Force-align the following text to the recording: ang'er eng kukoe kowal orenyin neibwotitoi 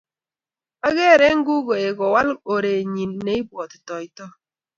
ang'er 0.87 1.19
eng 1.29 1.43
kukoe 1.47 1.87
kowal 1.97 2.29
orenyin 2.53 3.11
neibwotitoi 3.25 4.07